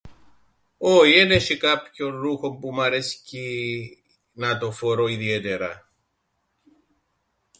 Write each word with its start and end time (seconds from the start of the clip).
Όι 0.91 1.11
εν 1.21 1.31
εσ̆ει 1.37 1.57
κάποιον 1.65 2.13
ρούχον 2.21 2.59
που 2.59 2.69
μ' 2.73 2.81
αρέσκει 2.81 3.47
να 4.33 4.57
το 4.57 4.71
φορώ 4.71 5.07
ιδιαίτερα. 5.07 5.87